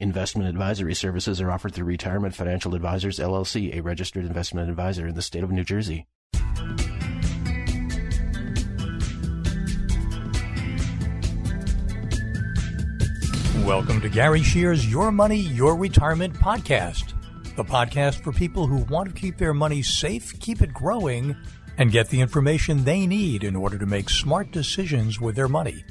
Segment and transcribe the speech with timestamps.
[0.00, 5.14] Investment advisory services are offered through Retirement Financial Advisors LLC, a registered investment advisor in
[5.14, 6.06] the state of New Jersey.
[13.62, 17.12] Welcome to Gary Scheer's Your Money, Your Retirement podcast,
[17.56, 21.36] the podcast for people who want to keep their money safe, keep it growing,
[21.76, 25.84] and get the information they need in order to make smart decisions with their money.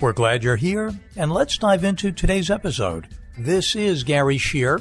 [0.00, 3.08] We're glad you're here, and let's dive into today's episode.
[3.38, 4.80] This is Gary Scheer.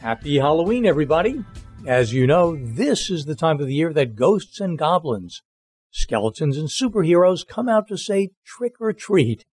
[0.00, 1.42] Happy Halloween, everybody.
[1.86, 5.40] As you know, this is the time of the year that ghosts and goblins,
[5.90, 9.46] skeletons and superheroes come out to say trick or treat.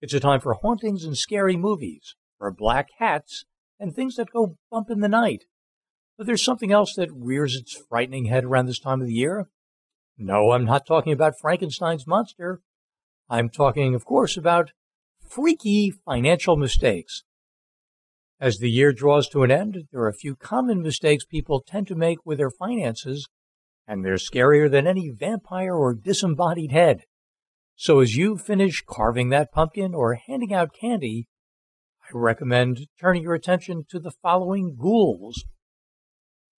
[0.00, 3.44] It's a time for hauntings and scary movies, for black hats,
[3.80, 5.46] and things that go bump in the night.
[6.16, 9.48] But there's something else that rears its frightening head around this time of the year.
[10.16, 12.60] No, I'm not talking about Frankenstein's monster.
[13.28, 14.70] I'm talking, of course, about
[15.28, 17.24] freaky financial mistakes.
[18.40, 21.88] As the year draws to an end, there are a few common mistakes people tend
[21.88, 23.28] to make with their finances,
[23.86, 27.02] and they're scarier than any vampire or disembodied head.
[27.74, 31.26] So as you finish carving that pumpkin or handing out candy,
[32.04, 35.44] I recommend turning your attention to the following ghouls.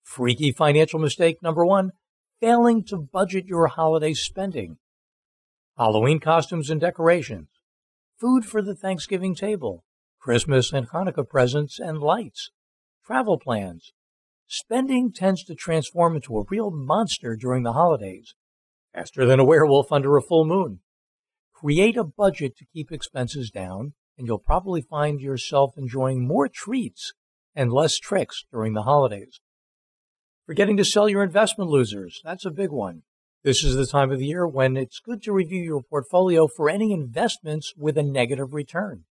[0.02, 1.92] Freaky financial mistake number one,
[2.40, 4.76] failing to budget your holiday spending.
[5.78, 7.48] Halloween costumes and decorations,
[8.20, 9.82] food for the Thanksgiving table,
[10.20, 12.50] Christmas and Hanukkah presents and lights,
[13.06, 13.94] travel plans.
[14.46, 18.34] Spending tends to transform into a real monster during the holidays,
[18.92, 20.80] faster than a werewolf under a full moon.
[21.54, 27.14] Create a budget to keep expenses down, and you'll probably find yourself enjoying more treats
[27.54, 29.40] and less tricks during the holidays.
[30.44, 33.04] Forgetting to sell your investment losers, that's a big one.
[33.42, 36.68] This is the time of the year when it's good to review your portfolio for
[36.68, 39.04] any investments with a negative return.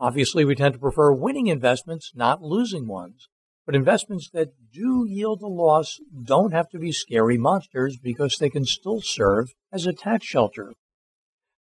[0.00, 3.28] Obviously, we tend to prefer winning investments, not losing ones.
[3.64, 8.50] But investments that do yield a loss don't have to be scary monsters because they
[8.50, 10.72] can still serve as a tax shelter.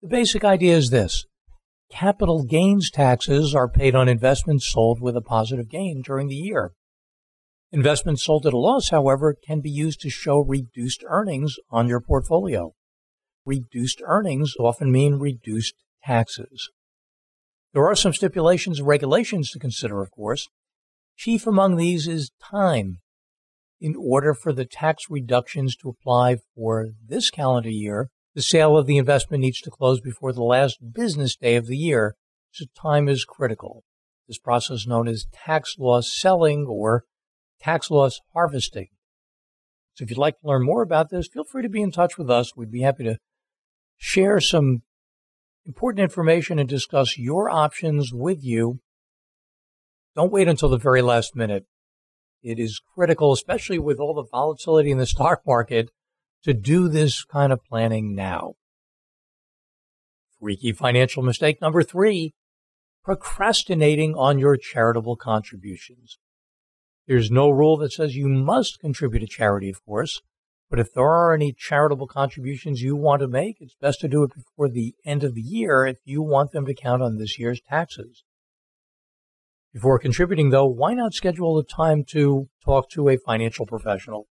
[0.01, 1.25] The basic idea is this.
[1.89, 6.73] Capital gains taxes are paid on investments sold with a positive gain during the year.
[7.71, 12.01] Investments sold at a loss, however, can be used to show reduced earnings on your
[12.01, 12.73] portfolio.
[13.45, 16.69] Reduced earnings often mean reduced taxes.
[17.75, 20.47] There are some stipulations and regulations to consider, of course.
[21.17, 22.99] Chief among these is time.
[23.81, 28.87] In order for the tax reductions to apply for this calendar year, the sale of
[28.87, 32.15] the investment needs to close before the last business day of the year,
[32.51, 33.83] so time is critical.
[34.25, 37.03] This process is known as tax loss selling or
[37.59, 38.87] tax loss harvesting.
[39.95, 42.17] So if you'd like to learn more about this, feel free to be in touch
[42.17, 42.55] with us.
[42.55, 43.17] We'd be happy to
[43.97, 44.83] share some
[45.65, 48.79] important information and discuss your options with you.
[50.15, 51.65] Don't wait until the very last minute.
[52.43, 55.89] It is critical, especially with all the volatility in the stock market,
[56.43, 58.53] to do this kind of planning now.
[60.39, 62.33] Freaky financial mistake number three,
[63.03, 66.19] procrastinating on your charitable contributions.
[67.07, 70.21] There's no rule that says you must contribute to charity, of course,
[70.69, 74.23] but if there are any charitable contributions you want to make, it's best to do
[74.23, 77.37] it before the end of the year if you want them to count on this
[77.37, 78.23] year's taxes.
[79.73, 84.27] Before contributing, though, why not schedule a time to talk to a financial professional?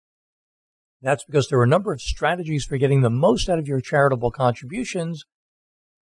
[1.00, 3.80] That's because there are a number of strategies for getting the most out of your
[3.80, 5.24] charitable contributions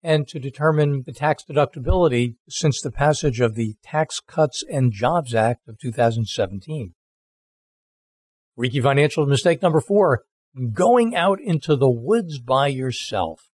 [0.01, 5.35] and to determine the tax deductibility since the passage of the Tax Cuts and Jobs
[5.35, 6.93] Act of 2017.
[8.57, 10.23] Freaky financial mistake number four,
[10.73, 13.51] going out into the woods by yourself.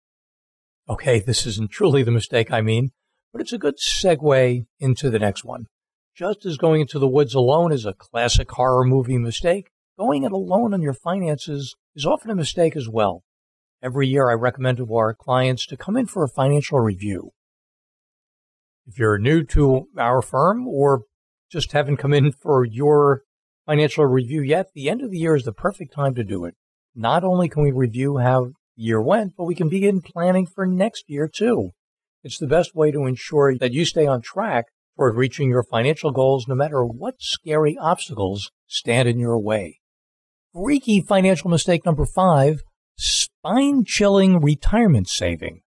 [0.88, 2.90] Okay, this isn't truly the mistake I mean,
[3.32, 5.66] but it's a good segue into the next one.
[6.16, 10.32] Just as going into the woods alone is a classic horror movie mistake, going it
[10.32, 13.22] alone on your finances is often a mistake as well.
[13.80, 17.30] Every year I recommend to our clients to come in for a financial review.
[18.84, 21.02] If you're new to our firm or
[21.52, 23.22] just haven't come in for your
[23.68, 26.54] financial review yet, the end of the year is the perfect time to do it.
[26.94, 31.04] Not only can we review how year went, but we can begin planning for next
[31.06, 31.72] year too.
[32.24, 34.64] It's the best way to ensure that you stay on track
[34.96, 39.80] toward reaching your financial goals no matter what scary obstacles stand in your way.
[40.54, 42.62] Freaky financial mistake number five,
[42.96, 45.60] spine chilling retirement saving.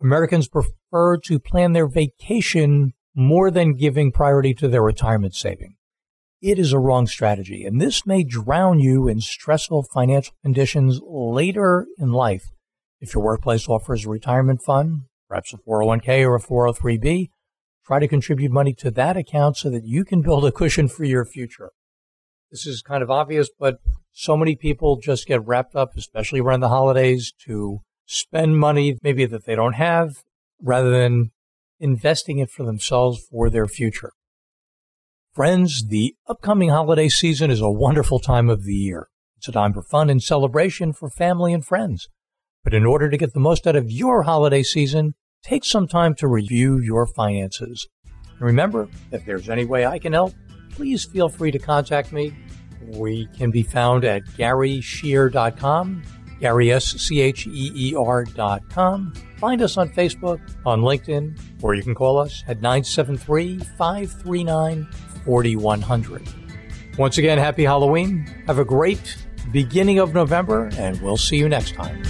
[0.00, 5.74] Americans prefer to plan their vacation more than giving priority to their retirement saving
[6.42, 7.64] it is a wrong strategy.
[7.64, 12.46] And this may drown you in stressful financial conditions later in life.
[13.00, 17.28] If your workplace offers a retirement fund, perhaps a 401k or a 403b,
[17.86, 21.04] try to contribute money to that account so that you can build a cushion for
[21.04, 21.70] your future.
[22.50, 23.78] This is kind of obvious, but
[24.10, 29.24] so many people just get wrapped up, especially around the holidays, to spend money maybe
[29.26, 30.16] that they don't have
[30.60, 31.30] rather than
[31.80, 34.12] investing it for themselves for their future.
[35.34, 39.08] Friends, the upcoming holiday season is a wonderful time of the year.
[39.38, 42.10] It's a time for fun and celebration for family and friends.
[42.62, 46.14] But in order to get the most out of your holiday season, take some time
[46.16, 47.88] to review your finances.
[48.04, 50.34] And remember, if there's any way I can help,
[50.72, 52.36] please feel free to contact me.
[52.88, 56.02] We can be found at GaryScheer.com,
[56.40, 59.14] Gary S C H E E R.com.
[59.38, 64.88] Find us on Facebook, on LinkedIn, or you can call us at 973 539
[65.24, 66.22] 4100.
[66.98, 68.26] Once again, happy Halloween.
[68.46, 69.16] Have a great
[69.50, 72.02] beginning of November, and we'll see you next time.